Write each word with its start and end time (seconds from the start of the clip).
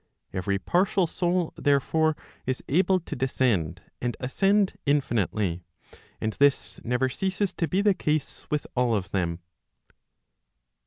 Every 0.33 0.57
partial 0.57 1.05
soul, 1.05 1.53
therefore, 1.57 2.17
is 2.47 2.63
able 2.67 2.99
to 3.01 3.15
descend 3.15 3.83
and 4.01 4.17
ascend 4.19 4.75
infinitely. 4.87 5.63
And 6.19 6.33
this 6.39 6.79
never 6.83 7.07
ceases 7.07 7.53
to 7.53 7.67
be 7.67 7.81
the 7.81 7.93
case 7.93 8.47
with 8.49 8.65
all 8.75 8.95
of 8.95 9.11
them. 9.11 9.41